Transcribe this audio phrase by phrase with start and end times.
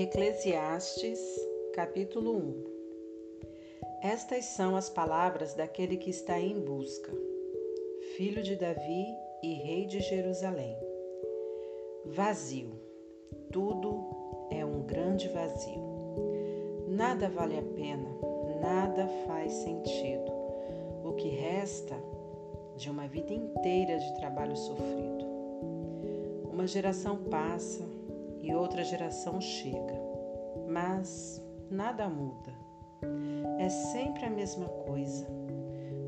[0.00, 1.18] Eclesiastes,
[1.74, 2.64] capítulo 1
[4.00, 7.12] Estas são as palavras daquele que está em busca,
[8.16, 9.06] filho de Davi
[9.42, 10.76] e rei de Jerusalém.
[12.04, 12.70] Vazio,
[13.50, 15.82] tudo é um grande vazio.
[16.86, 18.08] Nada vale a pena,
[18.60, 20.30] nada faz sentido.
[21.02, 21.96] O que resta
[22.76, 25.26] de uma vida inteira de trabalho sofrido.
[26.52, 27.87] Uma geração passa,
[28.40, 30.00] e outra geração chega,
[30.68, 32.52] mas nada muda.
[33.58, 35.26] É sempre a mesma coisa.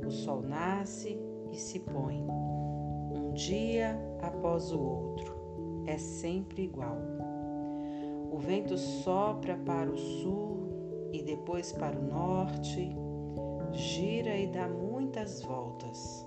[0.07, 1.19] O sol nasce
[1.51, 5.35] e se põe, um dia após o outro.
[5.87, 6.97] É sempre igual.
[8.31, 12.91] O vento sopra para o sul e depois para o norte,
[13.73, 16.27] gira e dá muitas voltas.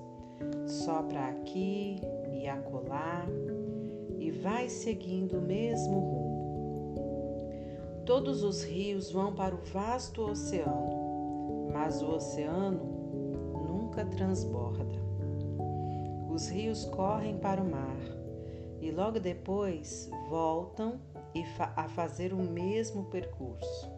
[0.67, 2.01] Sopra aqui
[2.33, 3.25] e acolá
[4.41, 6.43] vai seguindo o mesmo rumo.
[8.05, 12.83] Todos os rios vão para o vasto oceano, mas o oceano
[13.67, 15.01] nunca transborda.
[16.29, 17.97] Os rios correm para o mar
[18.81, 20.99] e logo depois voltam
[21.75, 23.91] a fazer o mesmo percurso.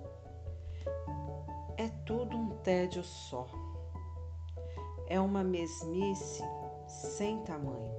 [1.77, 3.47] É tudo um tédio só.
[5.07, 6.43] É uma mesmice
[6.87, 7.94] sem tamanho.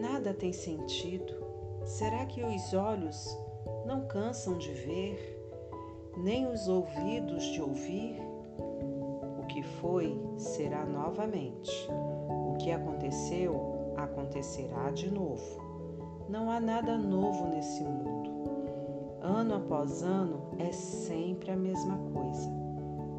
[0.00, 1.32] Nada tem sentido.
[1.84, 3.38] Será que os olhos
[3.86, 5.40] não cansam de ver,
[6.16, 8.20] nem os ouvidos de ouvir?
[9.38, 11.88] O que foi será novamente.
[11.90, 15.62] O que aconteceu acontecerá de novo.
[16.28, 18.30] Não há nada novo nesse mundo.
[19.20, 22.50] Ano após ano é sempre a mesma coisa.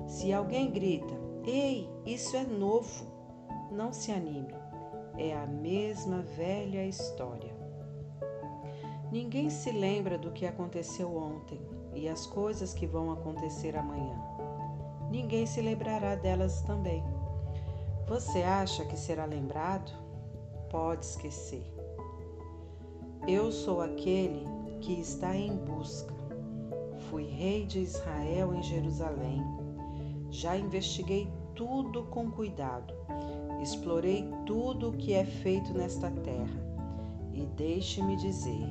[0.07, 1.13] Se alguém grita,
[1.45, 3.05] Ei, isso é novo,
[3.71, 4.64] não se anime
[5.17, 7.55] é a mesma velha história.
[9.11, 11.61] Ninguém se lembra do que aconteceu ontem
[11.93, 14.15] e as coisas que vão acontecer amanhã.
[15.09, 17.03] Ninguém se lembrará delas também.
[18.07, 19.91] Você acha que será lembrado?
[20.69, 21.63] Pode esquecer.
[23.27, 24.45] Eu sou aquele
[24.81, 26.13] que está em busca.
[27.09, 29.41] Fui rei de Israel em Jerusalém.
[30.29, 32.93] Já investiguei tudo com cuidado
[33.61, 36.65] Explorei tudo o que é feito nesta terra
[37.33, 38.69] e deixe-me dizer: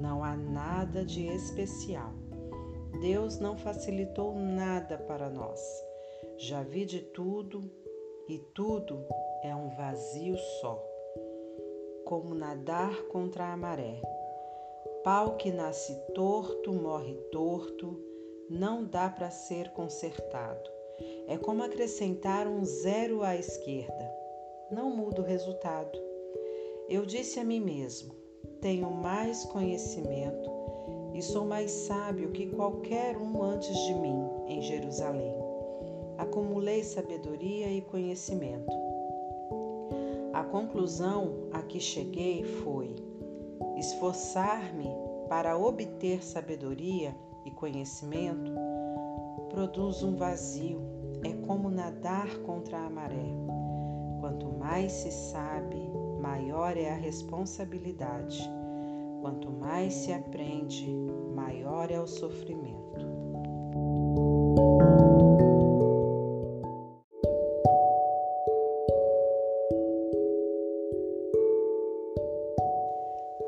[0.00, 2.12] não há nada de especial.
[3.00, 5.60] Deus não facilitou nada para nós.
[6.38, 7.70] Já vi de tudo
[8.28, 9.04] e tudo
[9.42, 10.82] é um vazio só.
[12.04, 14.00] Como nadar contra a maré.
[15.04, 18.00] Pau que nasce torto, morre torto,
[18.48, 20.70] não dá para ser consertado.
[21.28, 24.25] É como acrescentar um zero à esquerda
[24.70, 25.98] não muda o resultado.
[26.88, 28.14] Eu disse a mim mesmo:
[28.60, 30.50] tenho mais conhecimento
[31.14, 35.34] e sou mais sábio que qualquer um antes de mim em Jerusalém.
[36.18, 38.72] Acumulei sabedoria e conhecimento.
[40.32, 42.94] A conclusão a que cheguei foi:
[43.76, 44.88] esforçar-me
[45.28, 48.52] para obter sabedoria e conhecimento
[49.50, 50.82] produz um vazio,
[51.24, 53.55] é como nadar contra a maré.
[54.26, 55.76] Quanto mais se sabe,
[56.20, 58.42] maior é a responsabilidade.
[59.20, 60.92] Quanto mais se aprende,
[61.32, 63.06] maior é o sofrimento.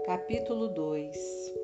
[0.06, 1.54] Capítulo 2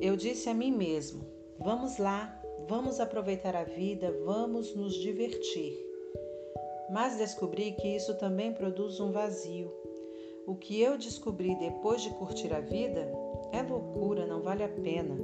[0.00, 1.26] Eu disse a mim mesmo:
[1.58, 5.87] Vamos lá, vamos aproveitar a vida, vamos nos divertir
[6.90, 9.70] mas descobri que isso também produz um vazio.
[10.46, 13.12] O que eu descobri depois de curtir a vida
[13.52, 15.14] é loucura, não vale a pena.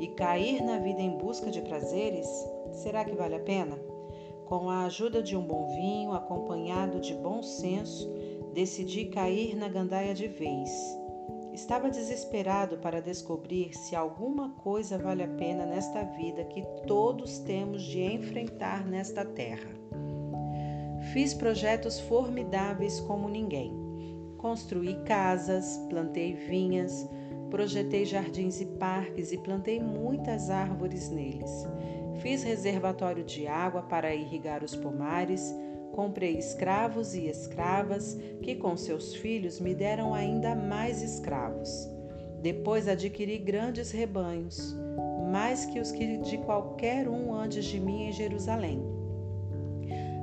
[0.00, 2.26] E cair na vida em busca de prazeres,
[2.72, 3.78] será que vale a pena?
[4.46, 8.10] Com a ajuda de um bom vinho, acompanhado de bom senso,
[8.52, 10.70] decidi cair na gandaia de vez.
[11.52, 17.82] Estava desesperado para descobrir se alguma coisa vale a pena nesta vida que todos temos
[17.82, 19.85] de enfrentar nesta terra.
[21.12, 23.72] Fiz projetos formidáveis como ninguém.
[24.36, 27.08] Construí casas, plantei vinhas,
[27.50, 31.66] projetei jardins e parques e plantei muitas árvores neles.
[32.20, 35.54] Fiz reservatório de água para irrigar os pomares,
[35.92, 41.88] comprei escravos e escravas que com seus filhos me deram ainda mais escravos.
[42.42, 44.76] Depois adquiri grandes rebanhos,
[45.30, 48.95] mais que os que de qualquer um antes de mim em Jerusalém.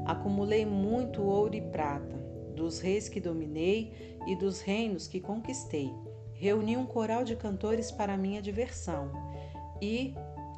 [0.06, 2.16] Acumulei muito ouro e prata,
[2.56, 5.94] dos reis que dominei e dos reinos que conquistei.
[6.34, 9.12] Reuni um coral de cantores para minha diversão
[9.82, 10.14] e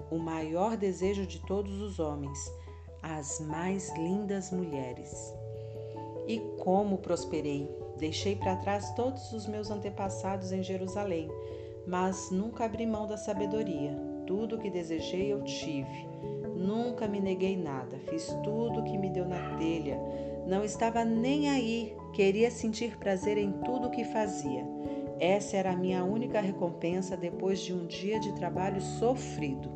[0.10, 2.40] o maior desejo de todos os homens,
[3.02, 5.14] as mais lindas mulheres.
[6.28, 7.70] E como prosperei!
[7.98, 11.30] Deixei para trás todos os meus antepassados em Jerusalém,
[11.88, 13.96] mas nunca abri mão da sabedoria.
[14.28, 16.08] Tudo o que desejei eu tive.
[16.56, 20.00] Nunca me neguei nada, fiz tudo o que me deu na telha.
[20.48, 24.66] Não estava nem aí, queria sentir prazer em tudo o que fazia.
[25.20, 29.70] Essa era a minha única recompensa depois de um dia de trabalho sofrido.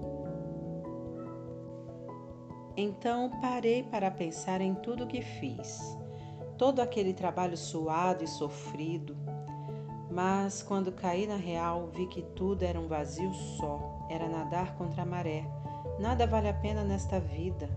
[2.78, 5.98] Então parei para pensar em tudo o que fiz,
[6.58, 9.18] todo aquele trabalho suado e sofrido.
[10.10, 15.04] Mas quando caí na real, vi que tudo era um vazio só, era nadar contra
[15.04, 15.59] a maré.
[16.00, 17.70] Nada vale a pena nesta vida.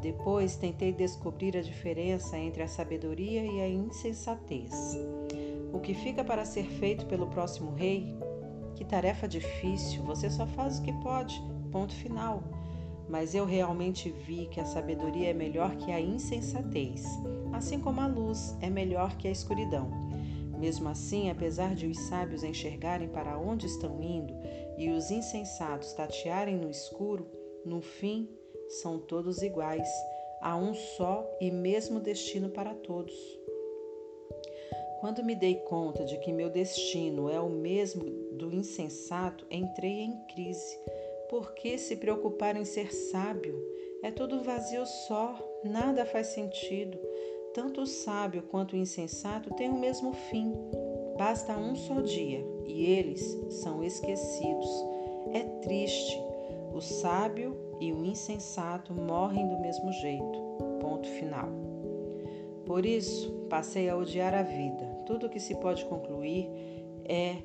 [0.00, 4.96] Depois tentei descobrir a diferença entre a sabedoria e a insensatez.
[5.72, 8.16] O que fica para ser feito pelo próximo rei?
[8.76, 11.42] Que tarefa difícil, você só faz o que pode,
[11.72, 12.40] ponto final.
[13.08, 17.04] Mas eu realmente vi que a sabedoria é melhor que a insensatez,
[17.52, 19.90] assim como a luz é melhor que a escuridão.
[20.56, 24.32] Mesmo assim, apesar de os sábios enxergarem para onde estão indo
[24.78, 27.26] e os insensatos tatearem no escuro,
[27.66, 28.28] no fim
[28.68, 29.88] são todos iguais,
[30.40, 33.14] há um só e mesmo destino para todos.
[35.00, 40.16] Quando me dei conta de que meu destino é o mesmo do insensato, entrei em
[40.28, 40.78] crise.
[41.28, 43.60] Por que se preocupar em ser sábio?
[44.02, 46.98] É tudo vazio só, nada faz sentido.
[47.52, 50.52] Tanto o sábio quanto o insensato têm o mesmo fim.
[51.18, 54.68] Basta um só dia e eles são esquecidos.
[55.32, 56.25] É triste.
[56.76, 60.38] O sábio e o insensato morrem do mesmo jeito.
[60.78, 61.48] Ponto final.
[62.66, 64.84] Por isso, passei a odiar a vida.
[65.06, 66.50] Tudo o que se pode concluir
[67.06, 67.36] é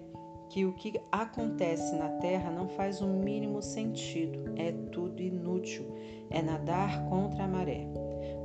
[0.49, 5.85] que o que acontece na Terra não faz o mínimo sentido, é tudo inútil,
[6.29, 7.87] é nadar contra a maré.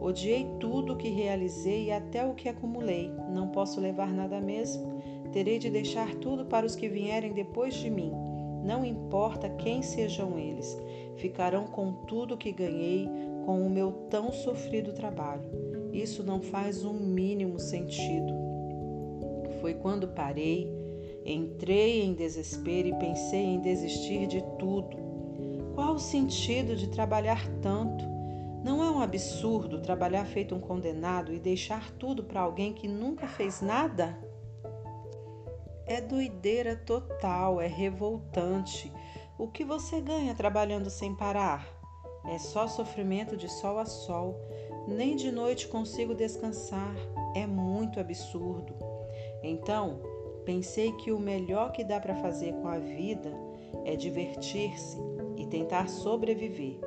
[0.00, 5.02] Odiei tudo o que realizei e até o que acumulei, não posso levar nada mesmo.
[5.32, 8.25] Terei de deixar tudo para os que vierem depois de mim.
[8.66, 10.76] Não importa quem sejam eles,
[11.14, 13.08] ficarão com tudo que ganhei
[13.44, 15.48] com o meu tão sofrido trabalho.
[15.92, 18.34] Isso não faz um mínimo sentido.
[19.60, 20.68] Foi quando parei,
[21.24, 24.96] entrei em desespero e pensei em desistir de tudo.
[25.76, 28.04] Qual o sentido de trabalhar tanto?
[28.64, 33.28] Não é um absurdo trabalhar feito um condenado e deixar tudo para alguém que nunca
[33.28, 34.18] fez nada?
[35.86, 38.92] É doideira total, é revoltante.
[39.38, 41.64] O que você ganha trabalhando sem parar?
[42.24, 44.34] É só sofrimento de sol a sol.
[44.88, 46.92] Nem de noite consigo descansar.
[47.36, 48.74] É muito absurdo.
[49.44, 50.00] Então,
[50.44, 53.32] pensei que o melhor que dá para fazer com a vida
[53.84, 54.98] é divertir-se
[55.36, 56.80] e tentar sobreviver.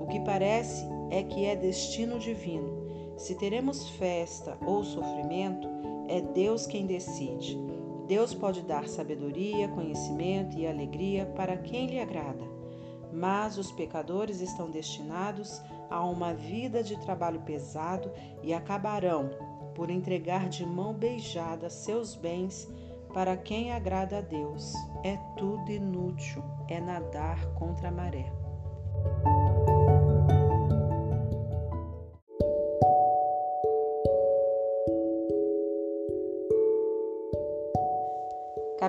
[0.00, 3.14] O que parece é que é destino divino.
[3.16, 5.68] Se teremos festa ou sofrimento,
[6.08, 7.69] é Deus quem decide.
[8.10, 12.42] Deus pode dar sabedoria, conhecimento e alegria para quem lhe agrada.
[13.12, 18.10] Mas os pecadores estão destinados a uma vida de trabalho pesado
[18.42, 19.30] e acabarão
[19.76, 22.68] por entregar de mão beijada seus bens
[23.14, 24.72] para quem agrada a Deus.
[25.04, 28.32] É tudo inútil, é nadar contra a maré.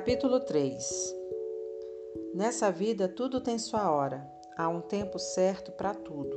[0.01, 1.15] Capítulo 3
[2.33, 4.27] Nessa vida tudo tem sua hora,
[4.57, 6.35] há um tempo certo para tudo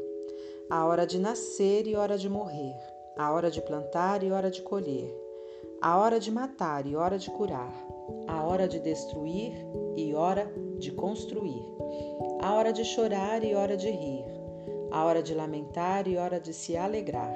[0.68, 2.76] a hora de nascer e hora de morrer,
[3.16, 5.11] a hora de plantar e hora de colher,
[5.80, 7.73] a hora de matar e hora de curar,
[8.28, 9.54] a hora de destruir
[9.97, 11.64] e hora de construir,
[12.42, 14.26] a hora de chorar e hora de rir,
[14.90, 17.35] a hora de lamentar e hora de se alegrar,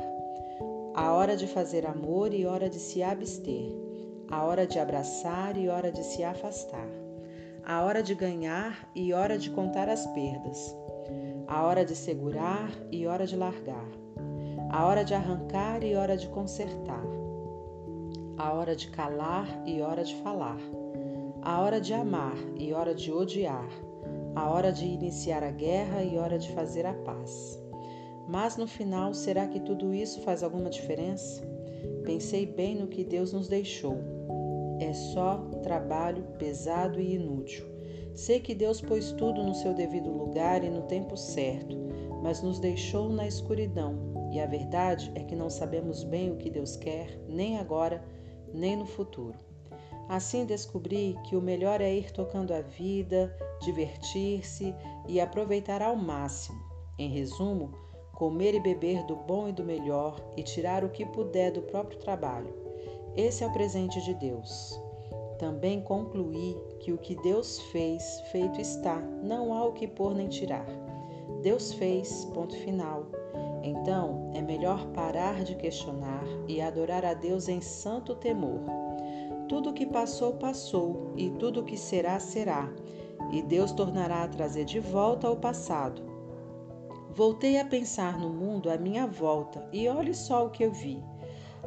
[0.95, 3.88] a hora de fazer amor e hora de se abster,
[4.31, 6.89] a hora de abraçar e hora de se afastar,
[7.65, 10.77] a hora de ganhar e hora de contar as perdas
[11.49, 13.89] a hora de segurar e hora de largar,
[14.71, 17.03] a hora de arrancar e hora de consertar,
[18.37, 20.59] a hora de calar e hora de falar,
[21.41, 23.69] a hora de amar e hora de odiar,
[24.37, 27.59] a hora de iniciar a guerra e hora de fazer a paz.
[28.29, 31.43] Mas no final, será que tudo isso faz alguma diferença?
[32.05, 34.18] Pensei bem no que Deus nos deixou.
[34.81, 37.79] É só trabalho pesado e inútil
[38.19, 41.79] Sei que Deus pôs tudo no seu devido lugar e no tempo certo,
[42.21, 43.97] mas nos deixou na escuridão,
[44.33, 48.05] e a verdade é que não sabemos bem o que Deus quer, nem agora,
[48.53, 49.39] nem no futuro.
[50.09, 53.33] Assim descobri que o melhor é ir tocando a vida,
[53.63, 54.75] divertir-se
[55.07, 56.59] e aproveitar ao máximo.
[56.99, 57.71] Em resumo,
[58.15, 62.01] comer e beber do bom e do melhor e tirar o que puder do próprio
[62.01, 62.68] trabalho.
[63.19, 64.81] Esse é o presente de Deus.
[65.41, 70.29] Também concluí que o que Deus fez, feito está, não há o que pôr nem
[70.29, 70.65] tirar.
[71.43, 73.07] Deus fez, ponto final.
[73.65, 78.61] Então é melhor parar de questionar e adorar a Deus em santo temor.
[79.49, 82.73] Tudo o que passou, passou, e tudo o que será, será,
[83.33, 86.03] e Deus tornará a trazer de volta ao passado.
[87.11, 91.03] Voltei a pensar no mundo à minha volta e olhe só o que eu vi.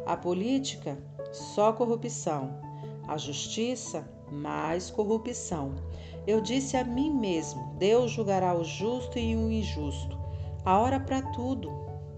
[0.05, 0.97] A política,
[1.31, 2.59] só corrupção.
[3.07, 5.73] A justiça, mais corrupção.
[6.25, 10.17] Eu disse a mim mesmo: Deus julgará o justo e o injusto.
[10.63, 11.71] A hora para tudo.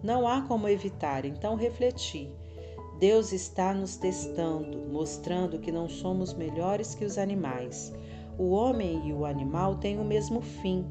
[0.04, 2.30] Não há como evitar, então refleti.
[3.00, 7.94] Deus está nos testando, mostrando que não somos melhores que os animais.
[8.38, 10.86] O homem e o animal têm o mesmo fim.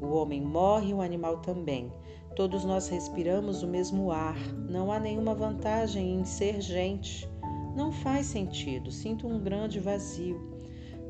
[0.00, 1.92] O homem morre o animal também.
[2.34, 4.36] Todos nós respiramos o mesmo ar.
[4.68, 7.28] Não há nenhuma vantagem em ser gente.
[7.76, 8.90] Não faz sentido.
[8.90, 10.40] Sinto um grande vazio.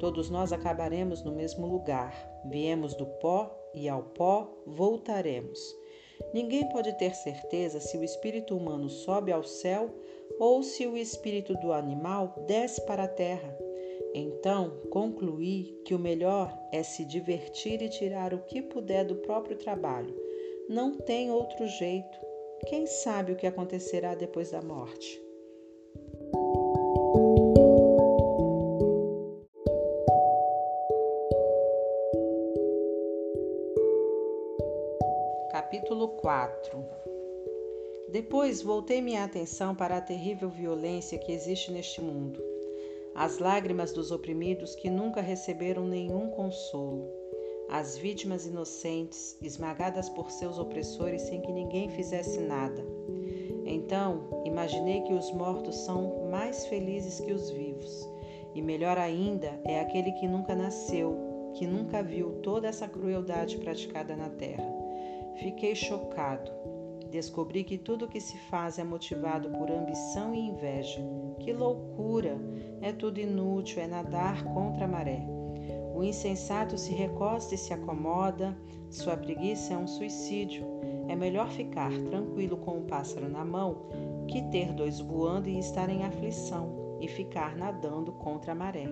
[0.00, 2.12] Todos nós acabaremos no mesmo lugar.
[2.44, 5.60] Viemos do pó e ao pó voltaremos.
[6.34, 9.94] Ninguém pode ter certeza se o espírito humano sobe ao céu
[10.40, 13.56] ou se o espírito do animal desce para a terra.
[14.12, 19.56] Então, concluí que o melhor é se divertir e tirar o que puder do próprio
[19.56, 20.14] trabalho.
[20.68, 22.18] Não tem outro jeito.
[22.66, 25.25] Quem sabe o que acontecerá depois da morte?
[36.26, 36.84] 4
[38.10, 42.42] Depois voltei minha atenção para a terrível violência que existe neste mundo,
[43.14, 47.08] as lágrimas dos oprimidos que nunca receberam nenhum consolo,
[47.70, 52.84] as vítimas inocentes esmagadas por seus opressores sem que ninguém fizesse nada.
[53.64, 58.04] Então imaginei que os mortos são mais felizes que os vivos,
[58.52, 64.16] e melhor ainda é aquele que nunca nasceu, que nunca viu toda essa crueldade praticada
[64.16, 64.75] na terra.
[65.38, 66.50] Fiquei chocado.
[67.10, 71.00] Descobri que tudo que se faz é motivado por ambição e inveja.
[71.40, 72.38] Que loucura!
[72.80, 75.26] É tudo inútil, é nadar contra a maré.
[75.94, 78.56] O insensato se recosta e se acomoda,
[78.90, 80.64] sua preguiça é um suicídio.
[81.08, 83.88] É melhor ficar tranquilo com um pássaro na mão
[84.28, 88.86] que ter dois voando e estar em aflição e ficar nadando contra a maré.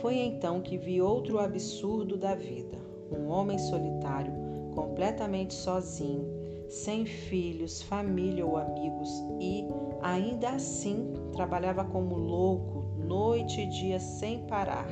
[0.00, 2.78] Foi então que vi outro absurdo da vida:
[3.10, 4.41] um homem solitário
[4.72, 6.26] completamente sozinho,
[6.68, 9.08] sem filhos, família ou amigos
[9.40, 9.66] e,
[10.00, 14.88] ainda assim, trabalhava como louco, noite e dia sem parar.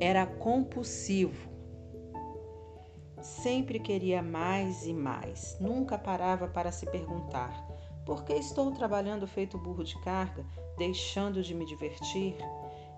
[0.00, 1.52] Era compulsivo.
[3.20, 7.66] Sempre queria mais e mais, nunca parava para se perguntar:
[8.04, 10.44] por que estou trabalhando feito burro de carga,
[10.76, 12.36] deixando de me divertir?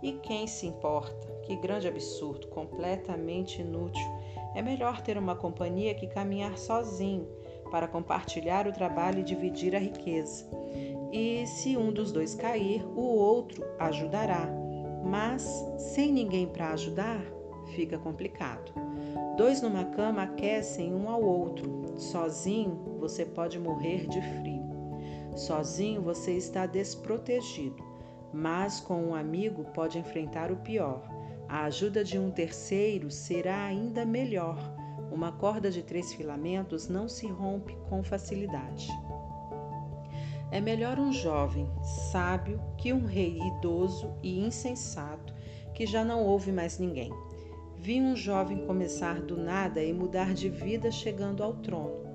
[0.02, 1.26] E quem se importa?
[1.46, 4.15] Que grande absurdo, completamente inútil.
[4.56, 7.28] É melhor ter uma companhia que caminhar sozinho
[7.70, 10.46] para compartilhar o trabalho e dividir a riqueza.
[11.12, 14.48] E se um dos dois cair, o outro ajudará.
[15.04, 15.42] Mas
[15.76, 17.20] sem ninguém para ajudar,
[17.74, 18.72] fica complicado.
[19.36, 21.94] Dois numa cama aquecem um ao outro.
[21.98, 24.64] Sozinho, você pode morrer de frio.
[25.36, 27.84] Sozinho, você está desprotegido
[28.32, 31.02] mas com um amigo pode enfrentar o pior.
[31.48, 34.58] A ajuda de um terceiro será ainda melhor.
[35.12, 38.88] Uma corda de três filamentos não se rompe com facilidade.
[40.50, 41.68] É melhor um jovem
[42.10, 45.34] sábio que um rei idoso e insensato
[45.74, 47.12] que já não ouve mais ninguém.
[47.76, 52.06] Vi um jovem começar do nada e mudar de vida chegando ao trono.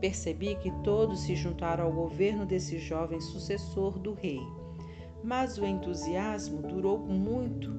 [0.00, 4.40] Percebi que todos se juntaram ao governo desse jovem sucessor do rei.
[5.24, 7.72] Mas o entusiasmo durou muito,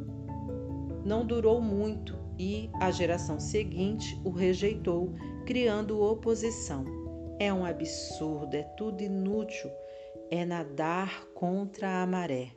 [1.07, 6.83] não durou muito e a geração seguinte o rejeitou, criando oposição.
[7.39, 9.71] É um absurdo, é tudo inútil,
[10.29, 12.49] é nadar contra a maré.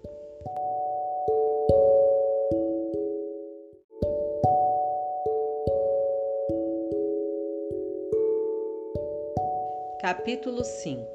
[10.00, 11.07] Capítulo 5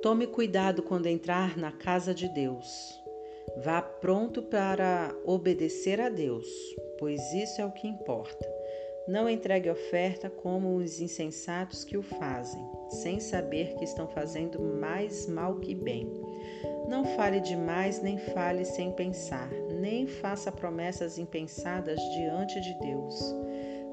[0.00, 3.05] Tome cuidado quando entrar na casa de Deus.
[3.56, 6.46] Vá pronto para obedecer a Deus,
[6.98, 8.46] pois isso é o que importa.
[9.08, 15.28] Não entregue oferta como os insensatos que o fazem, sem saber que estão fazendo mais
[15.28, 16.10] mal que bem.
[16.88, 19.48] Não fale demais, nem fale sem pensar,
[19.80, 23.34] nem faça promessas impensadas diante de Deus.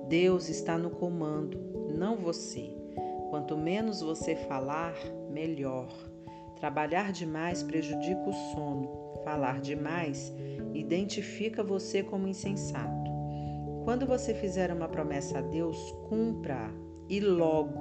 [0.07, 1.57] Deus está no comando,
[1.95, 2.75] não você.
[3.29, 4.95] Quanto menos você falar,
[5.29, 6.12] melhor.
[6.63, 8.89] Trabalhar demais prejudica o sono.
[9.25, 10.33] Falar demais
[10.73, 13.11] identifica você como insensato.
[13.83, 15.77] Quando você fizer uma promessa a Deus,
[16.07, 16.71] cumpra-a
[17.09, 17.77] e logo.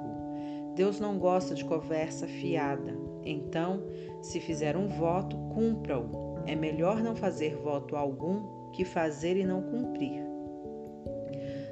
[0.75, 2.93] Deus não gosta de conversa fiada.
[3.23, 3.85] Então,
[4.21, 6.43] se fizer um voto, cumpra-o.
[6.45, 10.21] É melhor não fazer voto algum que fazer e não cumprir.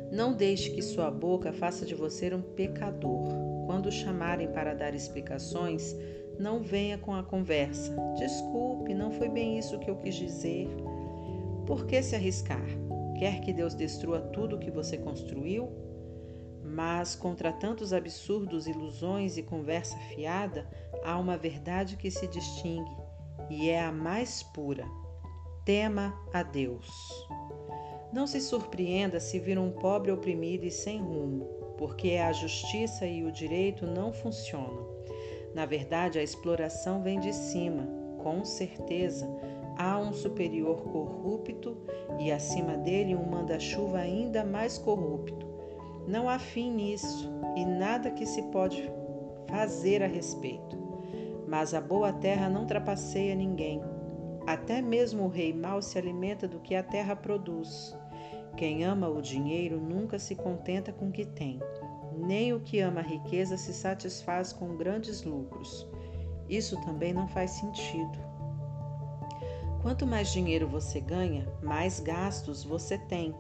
[0.10, 3.28] Não deixe que sua boca faça de você um pecador.
[3.66, 5.94] Quando chamarem para dar explicações,
[6.40, 7.96] não venha com a conversa.
[8.18, 10.68] Desculpe, não foi bem isso que eu quis dizer.
[11.66, 12.66] Por que se arriscar?
[13.18, 15.70] Quer que Deus destrua tudo o que você construiu?
[16.64, 20.68] Mas contra tantos absurdos, ilusões e conversa fiada,
[21.04, 22.96] há uma verdade que se distingue
[23.50, 24.86] e é a mais pura.
[25.66, 26.90] Tema a Deus.
[28.12, 31.46] Não se surpreenda se vir um pobre oprimido e sem rumo,
[31.78, 35.01] porque a justiça e o direito não funcionam.
[35.54, 37.88] Na verdade, a exploração vem de cima,
[38.20, 39.28] com certeza.
[39.78, 41.78] Há um superior corrupto
[42.20, 45.46] e acima dele um manda-chuva ainda mais corrupto.
[46.08, 48.90] Não há fim nisso e nada que se pode
[49.50, 50.80] fazer a respeito.
[51.48, 53.82] Mas a boa terra não trapaceia ninguém.
[54.48, 57.96] Até mesmo o rei mau se alimenta do que a terra produz.
[58.56, 61.60] Quem ama o dinheiro nunca se contenta com o que tem
[62.18, 65.88] nem o que ama a riqueza se satisfaz com grandes lucros.
[66.50, 68.20] Isso também não faz sentido.
[69.82, 73.34] Quanto mais dinheiro você ganha, mais gastos você tem.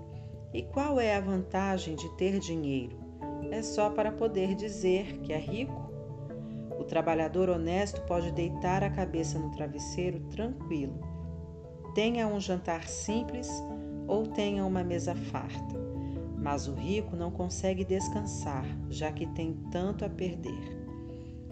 [0.53, 2.97] E qual é a vantagem de ter dinheiro?
[3.51, 5.91] É só para poder dizer que é rico?
[6.79, 10.99] O trabalhador honesto pode deitar a cabeça no travesseiro tranquilo.
[11.93, 13.49] Tenha um jantar simples
[14.07, 15.80] ou tenha uma mesa farta.
[16.41, 20.81] Mas o rico não consegue descansar, já que tem tanto a perder.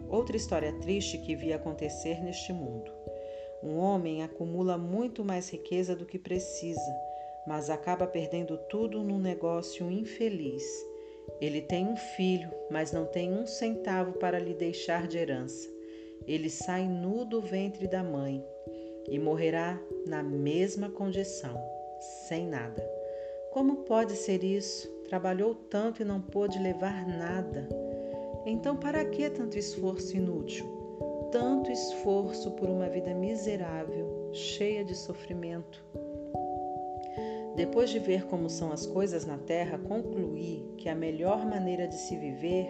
[0.09, 2.91] Outra história triste que vi acontecer neste mundo.
[3.61, 6.95] Um homem acumula muito mais riqueza do que precisa,
[7.45, 10.63] mas acaba perdendo tudo num negócio infeliz.
[11.39, 15.69] Ele tem um filho, mas não tem um centavo para lhe deixar de herança.
[16.25, 18.43] Ele sai nu do ventre da mãe
[19.07, 21.55] e morrerá na mesma condição,
[22.27, 22.98] sem nada.
[23.51, 24.87] Como pode ser isso?
[25.07, 27.67] Trabalhou tanto e não pôde levar nada.
[28.45, 30.65] Então, para que tanto esforço inútil?
[31.31, 35.83] Tanto esforço por uma vida miserável, cheia de sofrimento.
[37.55, 41.95] Depois de ver como são as coisas na terra, concluí que a melhor maneira de
[41.95, 42.69] se viver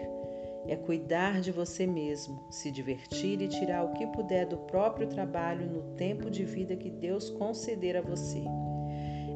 [0.66, 5.66] é cuidar de você mesmo, se divertir e tirar o que puder do próprio trabalho
[5.66, 8.42] no tempo de vida que Deus conceder a você.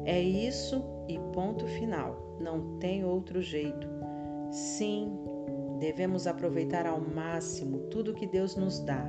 [0.05, 2.37] É isso e ponto final.
[2.39, 3.87] Não tem outro jeito.
[4.51, 5.11] Sim,
[5.79, 9.05] devemos aproveitar ao máximo tudo que Deus nos dá,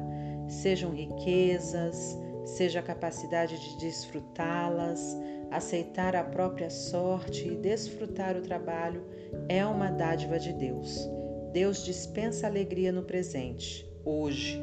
[0.48, 5.16] sejam riquezas, seja a capacidade de desfrutá-las,
[5.50, 9.04] aceitar a própria sorte e desfrutar o trabalho
[9.48, 11.08] é uma dádiva de Deus.
[11.52, 14.62] Deus dispensa alegria no presente, hoje.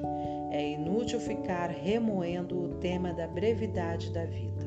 [0.52, 4.62] É inútil ficar remoendo o tema da brevidade da vida.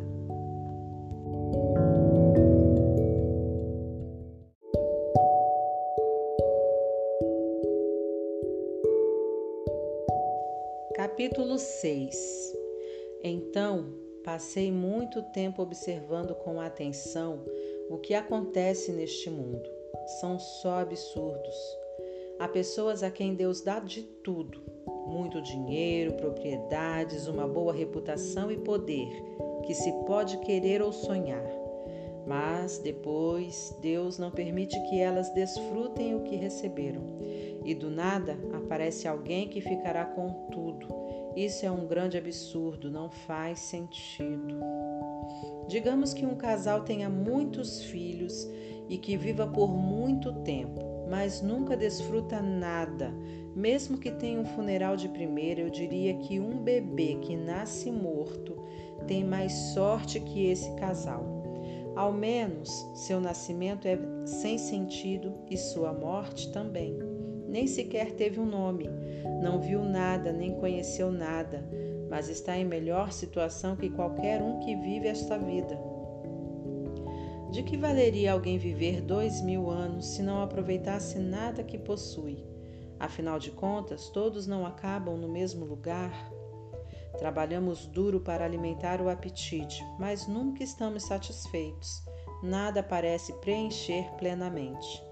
[11.80, 12.56] 6
[13.22, 13.92] Então
[14.24, 17.44] passei muito tempo observando com atenção
[17.90, 19.68] o que acontece neste mundo.
[20.20, 21.54] São só absurdos.
[22.38, 24.62] Há pessoas a quem Deus dá de tudo:
[25.06, 29.08] muito dinheiro, propriedades, uma boa reputação e poder
[29.66, 31.46] que se pode querer ou sonhar.
[32.26, 37.02] Mas depois Deus não permite que elas desfrutem o que receberam.
[37.64, 41.05] E do nada aparece alguém que ficará com tudo.
[41.36, 44.58] Isso é um grande absurdo, não faz sentido.
[45.68, 48.48] Digamos que um casal tenha muitos filhos
[48.88, 53.12] e que viva por muito tempo, mas nunca desfruta nada.
[53.54, 58.56] Mesmo que tenha um funeral de primeira, eu diria que um bebê que nasce morto
[59.06, 61.36] tem mais sorte que esse casal.
[61.94, 67.05] Ao menos seu nascimento é sem sentido e sua morte também.
[67.56, 68.86] Nem sequer teve um nome,
[69.42, 71.66] não viu nada, nem conheceu nada,
[72.10, 75.74] mas está em melhor situação que qualquer um que vive esta vida.
[77.50, 82.44] De que valeria alguém viver dois mil anos se não aproveitasse nada que possui?
[83.00, 86.12] Afinal de contas, todos não acabam no mesmo lugar?
[87.16, 92.04] Trabalhamos duro para alimentar o apetite, mas nunca estamos satisfeitos.
[92.42, 95.05] Nada parece preencher plenamente.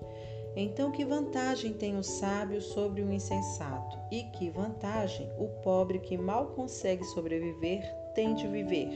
[0.56, 3.98] Então, que vantagem tem o sábio sobre o insensato?
[4.10, 7.82] E que vantagem o pobre que mal consegue sobreviver
[8.14, 8.88] tem de viver?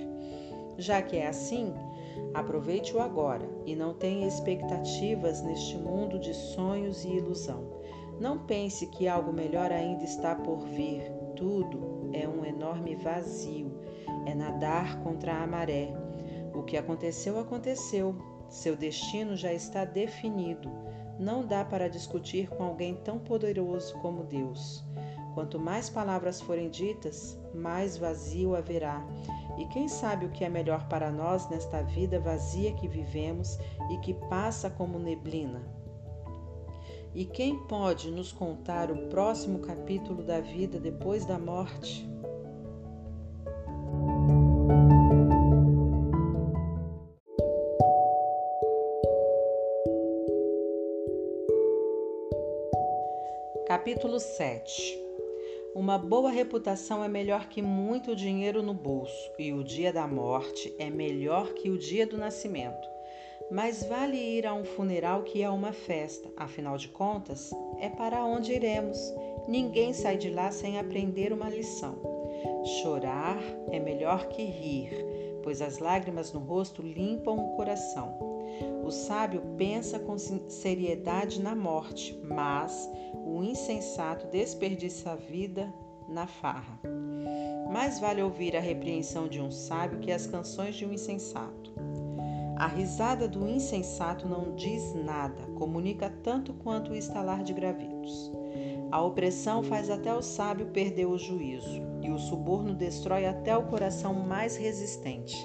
[0.79, 1.75] Já que é assim,
[2.33, 7.79] aproveite-o agora e não tenha expectativas neste mundo de sonhos e ilusão.
[8.21, 11.03] Não pense que algo melhor ainda está por vir.
[11.35, 13.73] Tudo é um enorme vazio,
[14.27, 15.93] é nadar contra a maré.
[16.55, 18.15] O que aconteceu, aconteceu.
[18.49, 20.88] Seu destino já está definido.
[21.19, 24.85] Não dá para discutir com alguém tão poderoso como Deus.
[25.35, 29.05] Quanto mais palavras forem ditas, mais vazio haverá.
[29.59, 33.59] E quem sabe o que é melhor para nós nesta vida vazia que vivemos
[33.91, 35.63] e que passa como neblina?
[37.15, 42.09] E quem pode nos contar o próximo capítulo da vida depois da morte?
[53.89, 55.01] Capítulo 7
[55.75, 60.75] Uma boa reputação é melhor que muito dinheiro no bolso, e o dia da morte
[60.79, 62.87] é melhor que o dia do nascimento.
[63.51, 68.23] Mas vale ir a um funeral que é uma festa, afinal de contas, é para
[68.27, 68.99] onde iremos.
[69.49, 71.97] Ninguém sai de lá sem aprender uma lição.
[72.83, 73.39] Chorar
[73.71, 74.93] é melhor que rir,
[75.43, 78.28] pois as lágrimas no rosto limpam o coração.
[78.85, 82.91] O sábio pensa com seriedade na morte, mas
[83.27, 85.73] o insensato desperdiça a vida
[86.09, 86.81] na farra.
[87.71, 91.73] Mais vale ouvir a repreensão de um sábio que as canções de um insensato.
[92.57, 98.33] A risada do insensato não diz nada, comunica tanto quanto o estalar de gravetos.
[98.91, 103.67] A opressão faz até o sábio perder o juízo, e o suborno destrói até o
[103.67, 105.37] coração mais resistente.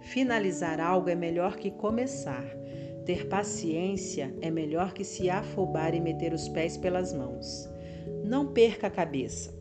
[0.00, 2.44] Finalizar algo é melhor que começar.
[3.04, 7.68] Ter paciência é melhor que se afobar e meter os pés pelas mãos.
[8.24, 9.56] Não perca a cabeça.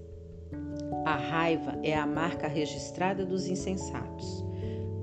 [1.06, 4.46] A raiva é a marca registrada dos insensatos.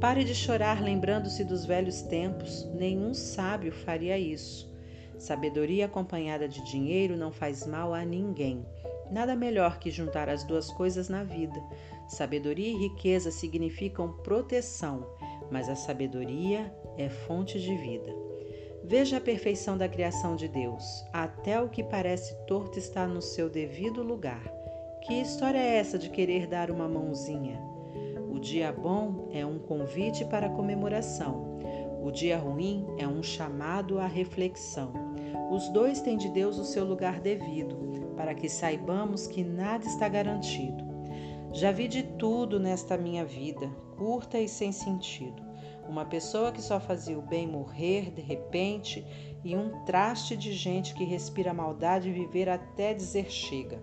[0.00, 4.70] Pare de chorar lembrando-se dos velhos tempos, nenhum sábio faria isso.
[5.18, 8.66] Sabedoria acompanhada de dinheiro não faz mal a ninguém.
[9.10, 11.62] Nada melhor que juntar as duas coisas na vida.
[12.08, 15.06] Sabedoria e riqueza significam proteção
[15.54, 18.12] mas a sabedoria é fonte de vida.
[18.82, 21.04] Veja a perfeição da criação de Deus.
[21.12, 24.42] Até o que parece torto está no seu devido lugar.
[25.06, 27.56] Que história é essa de querer dar uma mãozinha?
[28.32, 31.56] O dia bom é um convite para comemoração.
[32.02, 34.92] O dia ruim é um chamado à reflexão.
[35.52, 37.76] Os dois têm de Deus o seu lugar devido,
[38.16, 40.82] para que saibamos que nada está garantido.
[41.52, 45.43] Já vi de tudo nesta minha vida, curta e sem sentido.
[45.94, 49.06] Uma pessoa que só fazia o bem morrer de repente
[49.44, 53.80] e um traste de gente que respira maldade viver até dizer chega.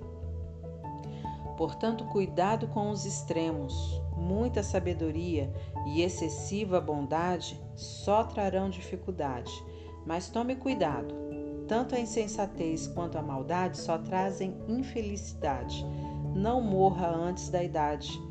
[1.56, 3.74] Portanto, cuidado com os extremos.
[4.18, 5.50] Muita sabedoria
[5.88, 9.54] e excessiva bondade só trarão dificuldade.
[10.06, 11.16] Mas tome cuidado.
[11.66, 15.86] Tanto a insensatez quanto a maldade só trazem infelicidade
[16.36, 18.22] não morra antes da idade.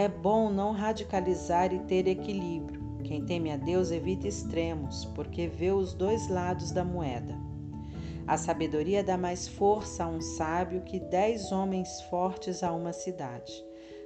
[0.00, 2.80] É bom não radicalizar e ter equilíbrio.
[3.04, 7.36] Quem teme a Deus evita extremos, porque vê os dois lados da moeda.
[8.26, 13.52] A sabedoria dá mais força a um sábio que dez homens fortes a uma cidade.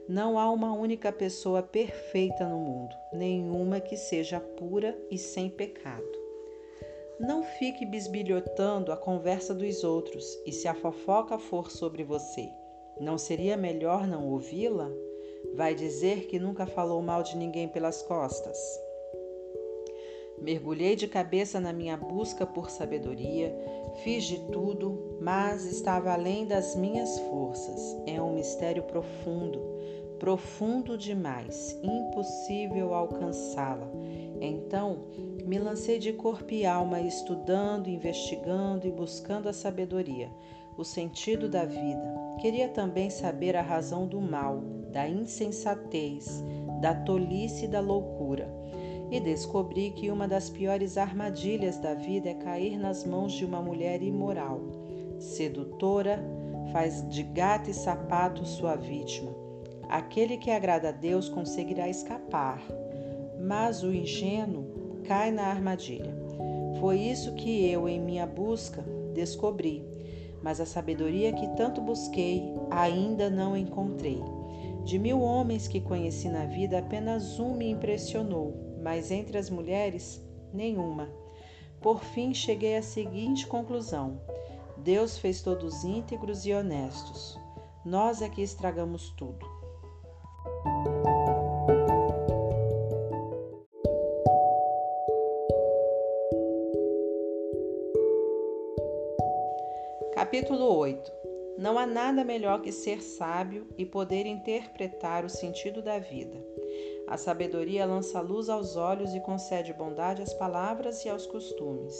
[0.08, 6.02] Não há uma única pessoa perfeita no mundo, nenhuma que seja pura e sem pecado.
[7.20, 12.50] Não fique bisbilhotando a conversa dos outros, e se a fofoca for sobre você,
[13.00, 14.90] não seria melhor não ouvi-la?
[15.52, 18.58] Vai dizer que nunca falou mal de ninguém pelas costas.
[20.38, 23.54] Mergulhei de cabeça na minha busca por sabedoria,
[24.02, 27.96] fiz de tudo, mas estava além das minhas forças.
[28.06, 29.60] É um mistério profundo,
[30.18, 33.88] profundo demais, impossível alcançá-la.
[34.40, 35.04] Então,
[35.44, 40.28] me lancei de corpo e alma, estudando, investigando e buscando a sabedoria
[40.76, 42.14] o sentido da vida.
[42.40, 44.60] Queria também saber a razão do mal,
[44.92, 46.42] da insensatez,
[46.80, 48.52] da tolice e da loucura.
[49.10, 53.62] E descobri que uma das piores armadilhas da vida é cair nas mãos de uma
[53.62, 54.60] mulher imoral.
[55.18, 56.22] Sedutora,
[56.72, 59.32] faz de gato e sapato sua vítima.
[59.88, 62.60] Aquele que agrada a Deus conseguirá escapar,
[63.38, 64.66] mas o ingênuo
[65.04, 66.12] cai na armadilha.
[66.80, 68.82] Foi isso que eu, em minha busca,
[69.14, 69.93] descobri
[70.44, 74.22] mas a sabedoria que tanto busquei ainda não encontrei.
[74.84, 80.22] De mil homens que conheci na vida, apenas um me impressionou, mas entre as mulheres,
[80.52, 81.08] nenhuma.
[81.80, 84.20] Por fim, cheguei à seguinte conclusão:
[84.76, 87.40] Deus fez todos íntegros e honestos.
[87.82, 89.46] Nós é que estragamos tudo.
[100.34, 101.12] Capítulo 8
[101.58, 106.44] Não há nada melhor que ser sábio e poder interpretar o sentido da vida.
[107.06, 111.94] A sabedoria lança luz aos olhos e concede bondade às palavras e aos costumes.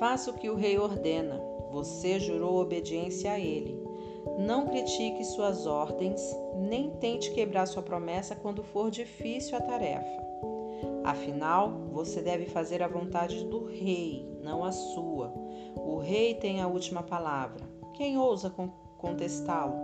[0.00, 3.80] Faça o que o rei ordena, você jurou obediência a ele.
[4.36, 6.20] Não critique suas ordens,
[6.56, 10.20] nem tente quebrar sua promessa quando for difícil a tarefa.
[11.04, 15.49] Afinal, você deve fazer a vontade do rei, não a sua.
[15.76, 17.64] O rei tem a última palavra.
[17.94, 18.52] Quem ousa
[18.98, 19.74] contestá-lo?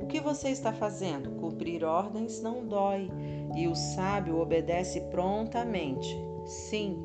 [0.00, 1.32] O que você está fazendo?
[1.40, 3.10] Cumprir ordens não dói,
[3.54, 6.16] e o sábio obedece prontamente.
[6.46, 6.98] Sim,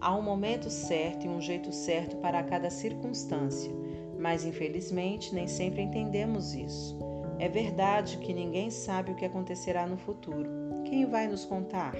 [0.00, 3.72] há um momento certo e um jeito certo para cada circunstância,
[4.18, 6.98] mas infelizmente nem sempre entendemos isso.
[7.38, 10.48] É verdade que ninguém sabe o que acontecerá no futuro.
[10.84, 11.94] Quem vai nos contar?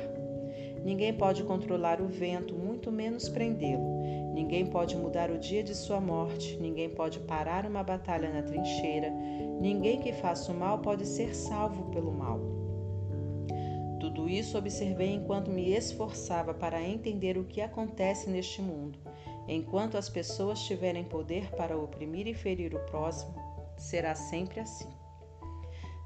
[0.85, 3.91] Ninguém pode controlar o vento, muito menos prendê-lo.
[4.32, 9.10] Ninguém pode mudar o dia de sua morte, ninguém pode parar uma batalha na trincheira,
[9.60, 12.40] ninguém que faça o mal pode ser salvo pelo mal.
[14.00, 18.98] Tudo isso observei enquanto me esforçava para entender o que acontece neste mundo.
[19.46, 23.34] Enquanto as pessoas tiverem poder para oprimir e ferir o próximo,
[23.76, 24.88] será sempre assim.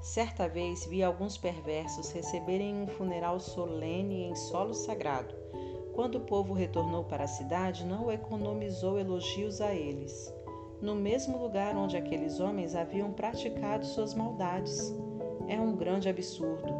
[0.01, 5.33] Certa vez vi alguns perversos receberem um funeral solene em solo sagrado.
[5.97, 10.31] Quando o povo retornou para a cidade, não economizou elogios a eles,
[10.79, 14.95] no mesmo lugar onde aqueles homens haviam praticado suas maldades.
[15.47, 16.71] É um grande absurdo.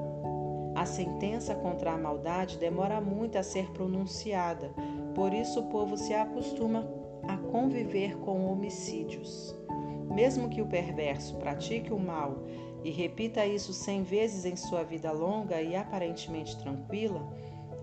[0.76, 4.70] A sentença contra a maldade demora muito a ser pronunciada,
[5.16, 6.88] por isso o povo se acostuma
[7.28, 9.56] a conviver com homicídios.
[10.14, 12.44] Mesmo que o perverso pratique o mal
[12.84, 17.28] e repita isso cem vezes em sua vida longa e aparentemente tranquila,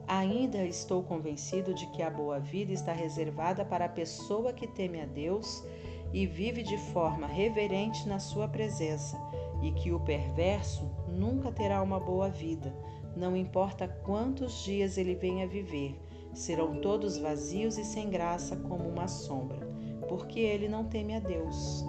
[0.07, 5.01] ainda estou convencido de que a boa vida está reservada para a pessoa que teme
[5.01, 5.65] a Deus
[6.13, 9.19] e vive de forma reverente na sua presença,
[9.63, 12.75] e que o perverso nunca terá uma boa vida,
[13.17, 16.01] não importa quantos dias ele venha viver,
[16.33, 19.69] serão todos vazios e sem graça como uma sombra,
[20.09, 21.85] porque ele não teme a Deus.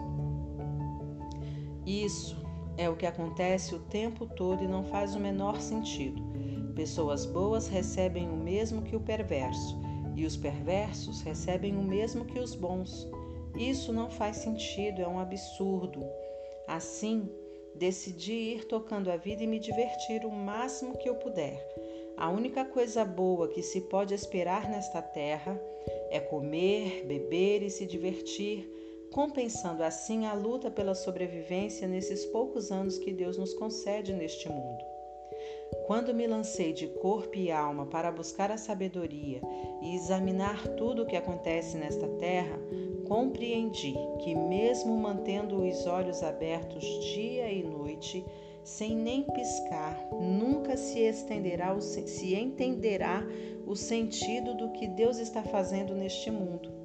[1.86, 2.36] Isso
[2.78, 6.35] é o que acontece o tempo todo e não faz o menor sentido.
[6.76, 9.80] Pessoas boas recebem o mesmo que o perverso,
[10.16, 13.08] e os perversos recebem o mesmo que os bons.
[13.58, 16.06] Isso não faz sentido, é um absurdo.
[16.68, 17.30] Assim,
[17.74, 21.66] decidi ir tocando a vida e me divertir o máximo que eu puder.
[22.18, 25.60] A única coisa boa que se pode esperar nesta terra
[26.10, 28.70] é comer, beber e se divertir
[29.16, 34.95] compensando assim a luta pela sobrevivência nesses poucos anos que Deus nos concede neste mundo.
[35.86, 39.42] Quando me lancei de corpo e alma para buscar a sabedoria
[39.82, 42.60] e examinar tudo o que acontece nesta terra,
[43.08, 46.84] compreendi que, mesmo mantendo os olhos abertos
[47.14, 48.26] dia e noite,
[48.64, 53.24] sem nem piscar, nunca se estenderá, se entenderá
[53.68, 56.76] o sentido do que Deus está fazendo neste mundo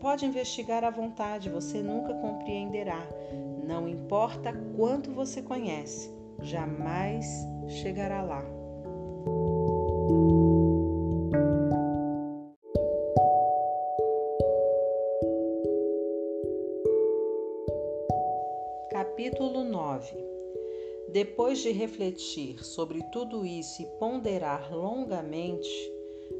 [0.00, 3.02] Pode investigar à vontade, você nunca compreenderá.
[3.66, 7.26] Não importa quanto você conhece, jamais
[7.68, 8.44] chegará lá.
[18.90, 20.16] Capítulo 9
[21.12, 25.68] Depois de refletir sobre tudo isso e ponderar longamente,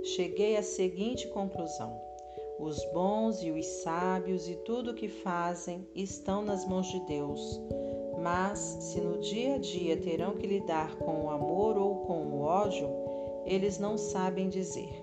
[0.02, 2.06] cheguei à seguinte conclusão
[2.58, 7.60] os bons e os sábios e tudo o que fazem estão nas mãos de Deus.
[8.26, 12.40] Mas, se no dia a dia terão que lidar com o amor ou com o
[12.40, 12.88] ódio,
[13.44, 15.00] eles não sabem dizer.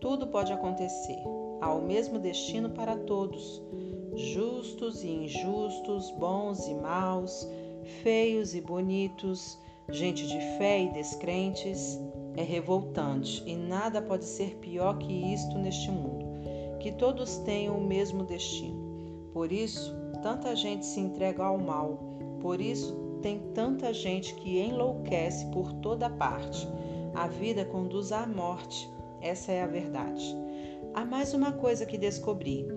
[0.00, 1.22] Tudo pode acontecer,
[1.60, 3.62] há o mesmo destino para todos,
[4.16, 7.48] justos e injustos, bons e maus,
[8.02, 9.56] feios e bonitos,
[9.88, 12.00] gente de fé e descrentes.
[12.36, 16.24] É revoltante e nada pode ser pior que isto neste mundo
[16.80, 19.30] que todos tenham o mesmo destino.
[19.32, 22.13] Por isso, tanta gente se entrega ao mal.
[22.44, 26.68] Por isso, tem tanta gente que enlouquece por toda parte.
[27.14, 28.86] A vida conduz à morte.
[29.22, 30.36] Essa é a verdade.
[30.92, 32.68] Há mais uma coisa que descobri.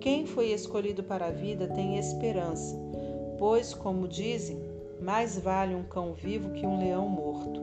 [0.00, 2.74] Quem foi escolhido para a vida tem esperança.
[3.38, 4.58] Pois, como dizem,
[5.02, 7.60] mais vale um cão vivo que um leão morto.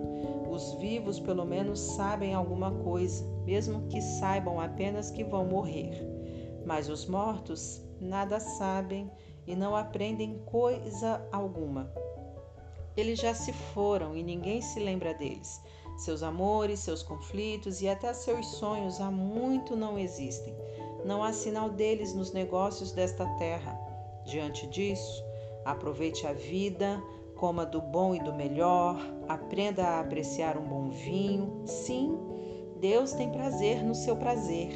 [0.51, 5.89] Os vivos, pelo menos, sabem alguma coisa, mesmo que saibam apenas que vão morrer.
[6.63, 9.09] Mas os mortos nada sabem
[9.47, 11.89] e não aprendem coisa alguma.
[12.97, 15.61] Eles já se foram e ninguém se lembra deles.
[15.97, 20.55] Seus amores, seus conflitos e até seus sonhos há muito não existem.
[21.05, 23.79] Não há sinal deles nos negócios desta terra.
[24.25, 25.23] Diante disso,
[25.63, 27.01] aproveite a vida,
[27.35, 31.63] coma do bom e do melhor, aprenda a apreciar um bom vinho.
[31.65, 32.17] Sim,
[32.79, 34.71] Deus tem prazer no seu prazer.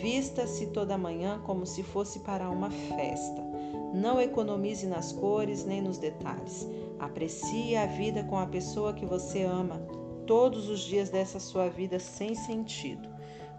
[0.00, 3.51] Vista-se toda manhã como se fosse para uma festa.
[3.92, 6.68] Não economize nas cores nem nos detalhes.
[6.98, 9.80] Aprecie a vida com a pessoa que você ama
[10.26, 13.08] todos os dias dessa sua vida sem sentido.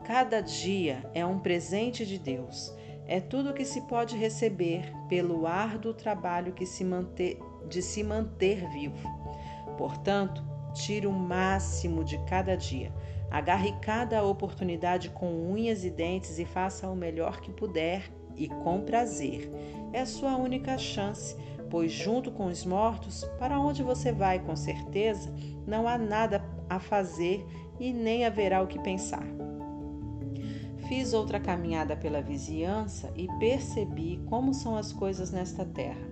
[0.04, 2.74] Cada dia é um presente de Deus.
[3.06, 7.38] É tudo que se pode receber pelo árduo trabalho que se manter,
[7.69, 9.08] de se manter vivo.
[9.78, 10.43] Portanto,
[10.74, 12.91] tire o máximo de cada dia.
[13.30, 18.82] Agarre cada oportunidade com unhas e dentes e faça o melhor que puder e com
[18.82, 19.50] prazer.
[19.94, 21.36] É sua única chance,
[21.70, 25.34] pois, junto com os mortos, para onde você vai com certeza,
[25.66, 27.46] não há nada a fazer
[27.80, 29.26] e nem haverá o que pensar.
[30.88, 36.12] Fiz outra caminhada pela vizinhança e percebi como são as coisas nesta terra.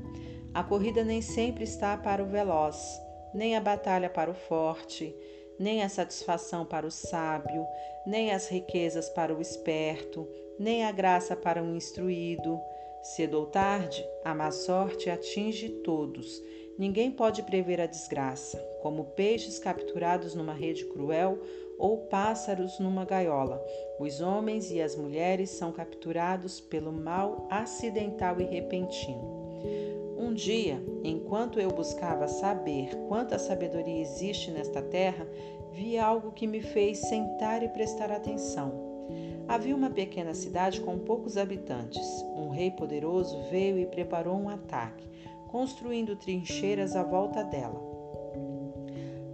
[0.53, 3.01] A corrida nem sempre está para o veloz,
[3.33, 5.13] nem a batalha para o forte
[5.61, 7.67] nem a satisfação para o sábio,
[8.03, 12.59] nem as riquezas para o esperto, nem a graça para o instruído.
[13.03, 16.41] Cedo ou tarde, a má sorte atinge todos.
[16.77, 21.39] Ninguém pode prever a desgraça, como peixes capturados numa rede cruel
[21.79, 23.63] ou pássaros numa gaiola.
[23.99, 29.41] Os homens e as mulheres são capturados pelo mal acidental e repentino.
[30.17, 35.27] Um dia, enquanto eu buscava saber quanta sabedoria existe nesta terra,
[35.71, 38.90] vi algo que me fez sentar e prestar atenção.
[39.51, 42.07] Havia uma pequena cidade com poucos habitantes.
[42.37, 45.05] Um rei poderoso veio e preparou um ataque,
[45.49, 47.77] construindo trincheiras à volta dela.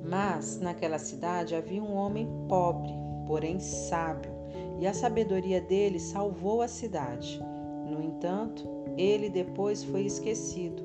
[0.04, 2.92] Mas naquela cidade havia um homem pobre,
[3.28, 4.32] porém sábio,
[4.80, 7.40] e a sabedoria dele salvou a cidade.
[7.86, 10.82] No entanto, ele depois foi esquecido.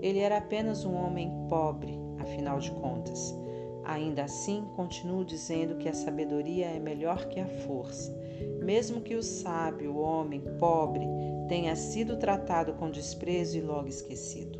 [0.00, 3.41] Ele era apenas um homem pobre, afinal de contas.
[3.84, 8.16] Ainda assim, continuo dizendo que a sabedoria é melhor que a força.
[8.62, 11.06] Mesmo que o sábio, o homem pobre,
[11.48, 14.58] tenha sido tratado com desprezo e logo esquecido.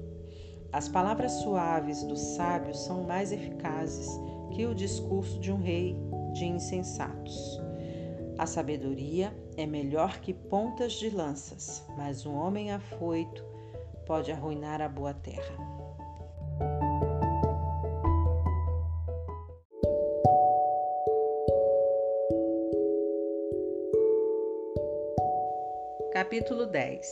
[0.72, 4.08] As palavras suaves do sábio são mais eficazes
[4.52, 5.96] que o discurso de um rei
[6.32, 7.60] de insensatos.
[8.38, 13.44] A sabedoria é melhor que pontas de lanças, mas um homem afoito
[14.06, 15.71] pode arruinar a boa terra.
[26.22, 27.04] Capítulo 10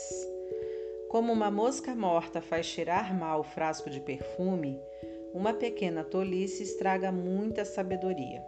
[1.09, 4.81] Como uma mosca morta faz cheirar mal o frasco de perfume,
[5.35, 8.41] uma pequena tolice estraga muita sabedoria.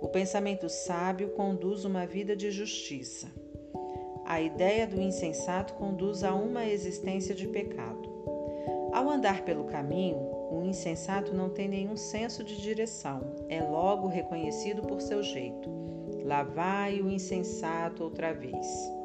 [0.00, 3.28] O pensamento sábio conduz uma vida de justiça.
[4.24, 8.08] A ideia do insensato conduz a uma existência de pecado.
[8.94, 10.16] Ao andar pelo caminho,
[10.50, 15.68] o insensato não tem nenhum senso de direção, é logo reconhecido por seu jeito.
[16.24, 18.98] Lá vai o insensato outra vez.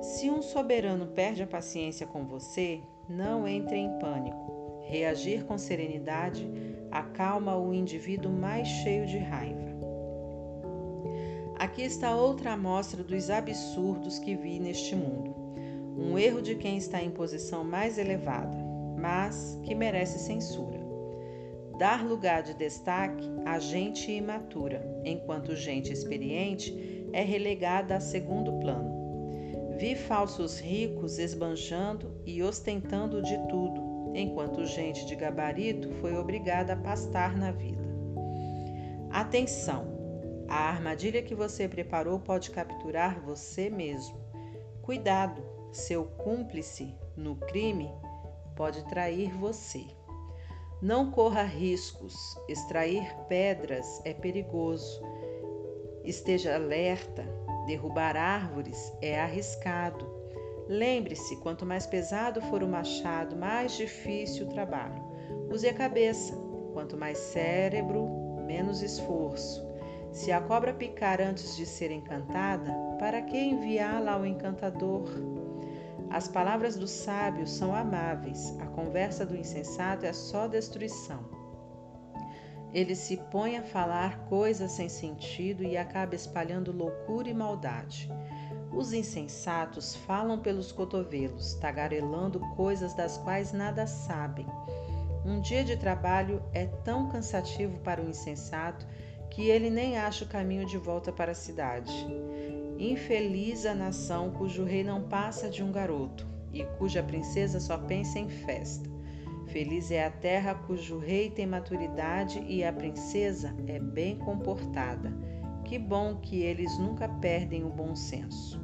[0.00, 4.80] Se um soberano perde a paciência com você, não entre em pânico.
[4.82, 6.48] Reagir com serenidade
[6.90, 9.68] acalma o indivíduo mais cheio de raiva.
[11.58, 15.34] Aqui está outra amostra dos absurdos que vi neste mundo.
[15.98, 18.56] Um erro de quem está em posição mais elevada,
[18.96, 20.78] mas que merece censura.
[21.76, 28.97] Dar lugar de destaque a gente imatura, enquanto gente experiente é relegada a segundo plano.
[29.78, 36.76] Vi falsos ricos esbanjando e ostentando de tudo, enquanto gente de gabarito foi obrigada a
[36.76, 37.86] pastar na vida.
[39.08, 39.86] Atenção!
[40.48, 44.18] A armadilha que você preparou pode capturar você mesmo.
[44.82, 45.40] Cuidado,
[45.70, 47.88] seu cúmplice no crime
[48.56, 49.84] pode trair você.
[50.82, 52.16] Não corra riscos.
[52.48, 55.00] Extrair pedras é perigoso.
[56.02, 57.37] Esteja alerta.
[57.68, 60.10] Derrubar árvores é arriscado.
[60.66, 65.02] Lembre-se: quanto mais pesado for o machado, mais difícil o trabalho.
[65.52, 66.34] Use a cabeça.
[66.72, 68.08] Quanto mais cérebro,
[68.46, 69.62] menos esforço.
[70.10, 75.04] Se a cobra picar antes de ser encantada, para que enviá-la ao encantador?
[76.08, 81.37] As palavras dos sábios são amáveis, a conversa do insensato é só destruição.
[82.78, 88.08] Ele se põe a falar coisas sem sentido e acaba espalhando loucura e maldade.
[88.72, 94.46] Os insensatos falam pelos cotovelos, tagarelando coisas das quais nada sabem.
[95.24, 98.86] Um dia de trabalho é tão cansativo para o insensato
[99.28, 102.06] que ele nem acha o caminho de volta para a cidade.
[102.78, 108.20] Infeliz a nação cujo rei não passa de um garoto e cuja princesa só pensa
[108.20, 108.97] em festa.
[109.48, 115.10] Feliz é a terra cujo rei tem maturidade e a princesa é bem comportada.
[115.64, 118.60] Que bom que eles nunca perdem o bom senso.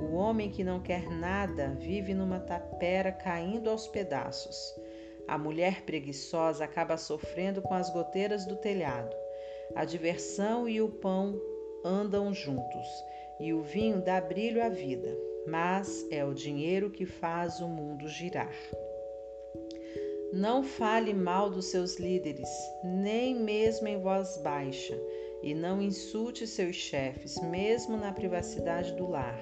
[0.00, 4.74] O homem que não quer nada vive numa tapera caindo aos pedaços.
[5.28, 9.14] A mulher preguiçosa acaba sofrendo com as goteiras do telhado.
[9.76, 11.40] A diversão e o pão
[11.84, 12.88] andam juntos,
[13.38, 15.16] e o vinho dá brilho à vida,
[15.46, 18.54] mas é o dinheiro que faz o mundo girar.
[20.32, 22.50] Não fale mal dos seus líderes,
[22.84, 25.00] nem mesmo em voz baixa,
[25.42, 29.40] e não insulte seus chefes, mesmo na privacidade do lar.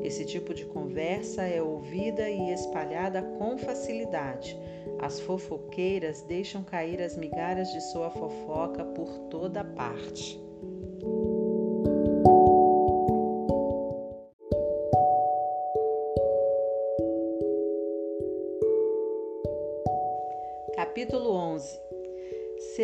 [0.00, 4.56] Esse tipo de conversa é ouvida e espalhada com facilidade.
[5.00, 10.40] As fofoqueiras deixam cair as migalhas de sua fofoca por toda parte.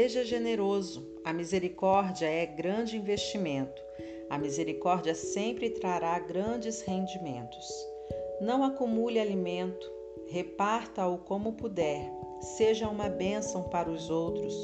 [0.04, 3.80] Seja generoso, a misericórdia é grande investimento.
[4.28, 7.66] A misericórdia sempre trará grandes rendimentos.
[8.38, 9.90] Não acumule alimento,
[10.28, 12.12] reparta-o como puder.
[12.38, 14.54] Seja uma bênção para os outros,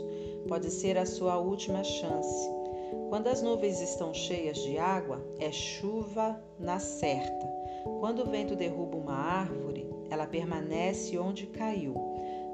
[0.47, 2.51] pode ser a sua última chance.
[3.09, 7.47] Quando as nuvens estão cheias de água, é chuva na certa.
[7.99, 12.09] Quando o vento derruba uma árvore, ela permanece onde caiu.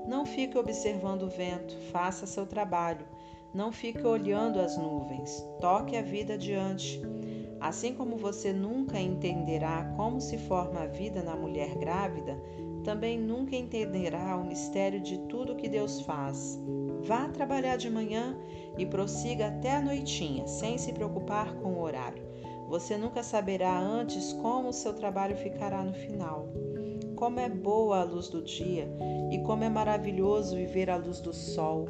[0.07, 3.07] Não fique observando o vento, faça seu trabalho.
[3.53, 7.01] Não fique olhando as nuvens, toque a vida adiante.
[7.61, 12.41] Assim como você nunca entenderá como se forma a vida na mulher grávida,
[12.85, 16.61] também nunca entenderá o mistério de tudo que Deus faz.
[17.03, 18.39] Vá trabalhar de manhã
[18.79, 22.23] e prossiga até a noitinha, sem se preocupar com o horário.
[22.69, 26.49] Você nunca saberá antes como o seu trabalho ficará no final.
[27.17, 28.87] Como é boa a luz do dia
[29.33, 31.89] e como é maravilhoso viver à luz do sol.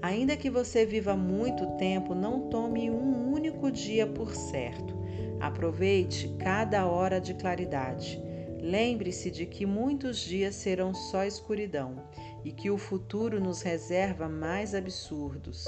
[0.00, 4.94] Ainda que você viva muito tempo, não tome um único dia por certo.
[5.40, 8.22] Aproveite cada hora de claridade.
[8.60, 12.04] Lembre-se de que muitos dias serão só escuridão
[12.44, 15.64] e que o futuro nos reserva mais absurdos.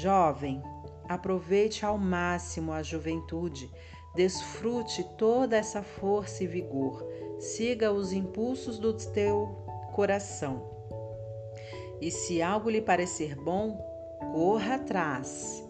[0.00, 0.62] Jovem,
[1.06, 3.70] aproveite ao máximo a juventude,
[4.14, 7.04] desfrute toda essa força e vigor
[7.38, 10.62] siga os impulsos do teu coração.
[12.00, 13.78] E se algo lhe parecer bom,
[14.32, 15.62] corra atrás.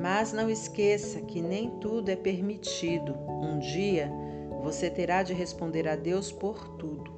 [0.00, 3.14] Mas não esqueça que nem tudo é permitido.
[3.28, 4.10] Um dia
[4.62, 7.12] você terá de responder a Deus por tudo.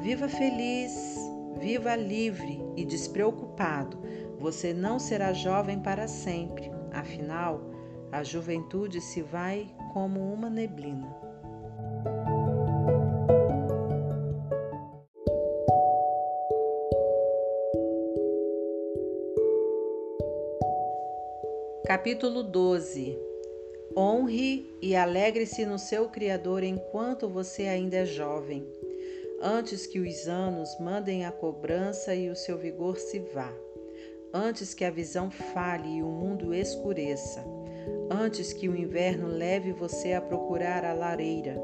[0.00, 1.16] Viva feliz,
[1.58, 3.98] viva livre e despreocupado.
[4.38, 6.70] Você não será jovem para sempre.
[6.92, 7.60] Afinal,
[8.10, 11.29] a juventude se vai como uma neblina.
[21.90, 23.18] Capítulo 12
[23.96, 28.64] Honre e alegre-se no seu Criador enquanto você ainda é jovem,
[29.42, 33.52] antes que os anos mandem a cobrança e o seu vigor se vá,
[34.32, 37.44] antes que a visão falhe e o mundo escureça,
[38.08, 41.60] antes que o inverno leve você a procurar a lareira.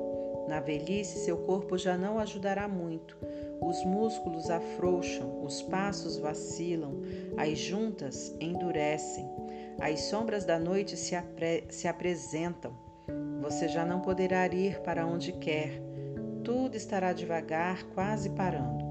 [0.49, 3.17] Na velhice, seu corpo já não ajudará muito.
[3.61, 7.01] Os músculos afrouxam, os passos vacilam,
[7.37, 9.36] as juntas endurecem.
[9.81, 11.15] As sombras da noite se,
[11.69, 12.73] se apresentam.
[13.43, 15.81] Você já não poderá ir para onde quer.
[16.43, 18.85] Tudo estará devagar, quase parando.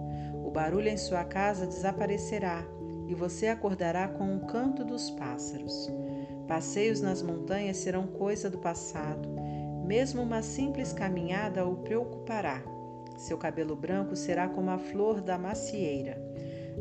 [0.46, 2.64] O barulho em sua casa desaparecerá
[3.08, 5.90] e você acordará com o canto dos pássaros.
[6.48, 9.28] Passeios nas montanhas serão coisa do passado.
[9.86, 12.62] Mesmo uma simples caminhada o preocupará.
[13.18, 16.22] Seu cabelo branco será como a flor da macieira,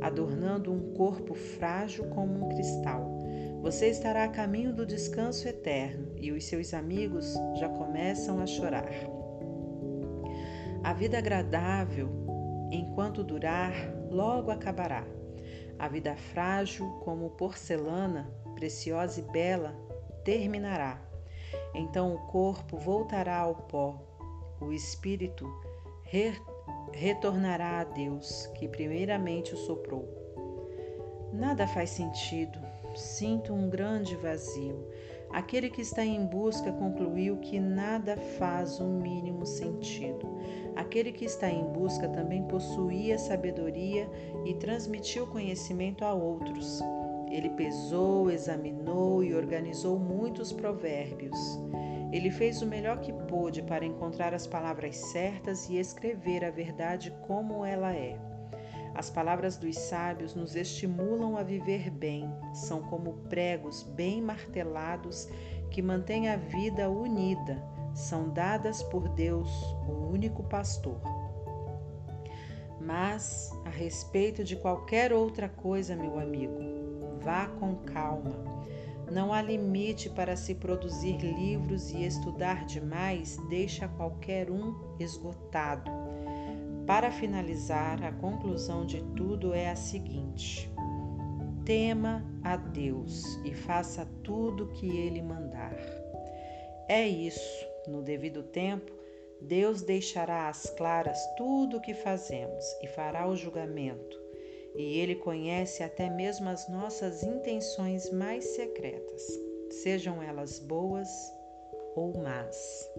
[0.01, 3.14] adornando um corpo frágil como um cristal.
[3.65, 8.91] Você estará a caminho do descanso eterno e os seus amigos já começam a chorar.
[10.83, 12.11] A vida agradável,
[12.71, 13.73] enquanto durar,
[14.11, 15.07] logo acabará.
[15.79, 19.75] A vida frágil, como porcelana, preciosa e bela,
[20.27, 21.01] terminará.
[21.75, 23.99] Então o corpo voltará ao pó,
[24.61, 25.51] o espírito
[26.03, 26.35] re
[26.93, 30.07] retornará a Deus, que primeiramente o soprou.
[31.33, 32.64] Nada faz sentido,
[32.97, 34.87] sinto um grande vazio.
[35.31, 40.39] Aquele que está em busca concluiu que nada faz o mínimo sentido.
[40.77, 44.09] Aquele que está em busca também possuía sabedoria
[44.45, 46.81] e transmitiu conhecimento a outros.
[47.31, 51.39] Ele pesou, examinou e organizou muitos provérbios.
[52.13, 57.13] Ele fez o melhor que pôde para encontrar as palavras certas e escrever a verdade
[57.27, 58.34] como ela é.
[58.95, 65.29] As palavras dos sábios nos estimulam a viver bem, são como pregos bem martelados
[65.71, 67.61] que mantêm a vida unida,
[67.93, 69.51] são dadas por Deus,
[69.89, 71.01] o único pastor.
[72.81, 76.59] Mas, a respeito de qualquer outra coisa, meu amigo,
[77.21, 78.45] vá com calma.
[79.11, 86.04] Não há limite para se produzir livros e estudar demais deixa qualquer um esgotado.
[86.87, 90.71] Para finalizar, a conclusão de tudo é a seguinte:
[91.65, 95.75] tema a Deus e faça tudo o que Ele mandar.
[96.87, 98.93] É isso, no devido tempo,
[99.41, 104.23] Deus deixará às claras tudo o que fazemos e fará o julgamento.
[104.77, 109.23] E Ele conhece até mesmo as nossas intenções mais secretas,
[109.71, 111.09] sejam elas boas
[111.97, 112.91] ou más.